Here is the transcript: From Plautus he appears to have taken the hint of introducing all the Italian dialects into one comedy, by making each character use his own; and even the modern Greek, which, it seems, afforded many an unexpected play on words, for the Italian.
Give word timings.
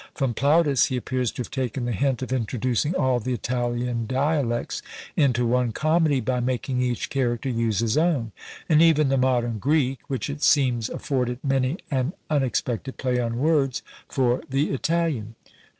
From 0.15 0.33
Plautus 0.33 0.87
he 0.87 0.97
appears 0.97 1.31
to 1.33 1.41
have 1.41 1.51
taken 1.51 1.85
the 1.85 1.91
hint 1.91 2.23
of 2.23 2.33
introducing 2.33 2.95
all 2.95 3.19
the 3.19 3.35
Italian 3.35 4.07
dialects 4.07 4.81
into 5.15 5.45
one 5.45 5.71
comedy, 5.73 6.19
by 6.19 6.39
making 6.39 6.81
each 6.81 7.11
character 7.11 7.49
use 7.49 7.77
his 7.77 7.99
own; 7.99 8.31
and 8.67 8.81
even 8.81 9.09
the 9.09 9.17
modern 9.17 9.59
Greek, 9.59 9.99
which, 10.07 10.27
it 10.27 10.41
seems, 10.41 10.89
afforded 10.89 11.37
many 11.43 11.77
an 11.91 12.13
unexpected 12.31 12.97
play 12.97 13.19
on 13.19 13.37
words, 13.37 13.83
for 14.09 14.41
the 14.49 14.71
Italian. 14.71 15.35